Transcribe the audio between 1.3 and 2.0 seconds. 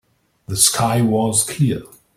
clear.